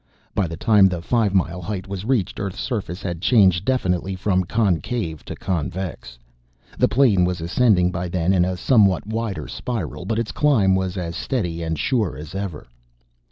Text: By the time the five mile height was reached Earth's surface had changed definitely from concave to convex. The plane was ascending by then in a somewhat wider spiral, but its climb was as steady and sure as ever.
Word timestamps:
By 0.33 0.47
the 0.47 0.57
time 0.57 0.87
the 0.87 0.99
five 0.99 1.35
mile 1.35 1.61
height 1.61 1.87
was 1.87 2.05
reached 2.05 2.39
Earth's 2.39 2.59
surface 2.59 3.03
had 3.03 3.21
changed 3.21 3.63
definitely 3.65 4.15
from 4.15 4.43
concave 4.45 5.23
to 5.25 5.35
convex. 5.35 6.17
The 6.79 6.87
plane 6.87 7.23
was 7.23 7.39
ascending 7.39 7.91
by 7.91 8.07
then 8.09 8.33
in 8.33 8.43
a 8.43 8.57
somewhat 8.57 9.05
wider 9.05 9.47
spiral, 9.47 10.05
but 10.05 10.17
its 10.17 10.31
climb 10.31 10.73
was 10.73 10.97
as 10.97 11.15
steady 11.15 11.61
and 11.61 11.77
sure 11.77 12.17
as 12.17 12.33
ever. 12.33 12.65